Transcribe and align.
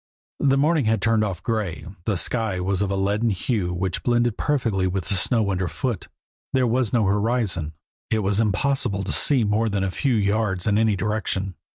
The 0.39 0.57
morning 0.57 0.85
had 0.85 0.99
turned 0.99 1.23
off 1.23 1.43
gray, 1.43 1.85
the 2.05 2.17
sky 2.17 2.59
was 2.59 2.81
of 2.81 2.89
a 2.89 2.95
leaden 2.95 3.29
hue 3.29 3.71
which 3.71 4.01
blended 4.01 4.35
perfectly 4.35 4.87
with 4.87 5.05
the 5.05 5.13
snow 5.13 5.51
underfoot, 5.51 6.07
there 6.53 6.65
was 6.65 6.91
no 6.91 7.05
horizon, 7.05 7.73
it 8.09 8.23
was 8.23 8.39
impossible 8.39 9.03
to 9.03 9.11
see 9.13 9.43
more 9.43 9.69
than 9.69 9.83
a 9.83 9.91
few 9.91 10.15
yards 10.15 10.65
in 10.65 10.79
any 10.79 10.95
direction. 10.95 11.53